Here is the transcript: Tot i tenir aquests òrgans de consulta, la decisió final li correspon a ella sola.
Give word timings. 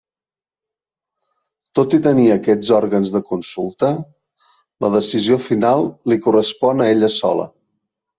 Tot 1.79 1.91
i 1.97 1.99
tenir 2.07 2.23
aquests 2.35 2.71
òrgans 2.77 3.11
de 3.15 3.21
consulta, 3.33 3.89
la 4.87 4.91
decisió 4.95 5.39
final 5.49 5.85
li 6.13 6.19
correspon 6.25 6.83
a 6.83 6.89
ella 6.95 7.11
sola. 7.19 7.47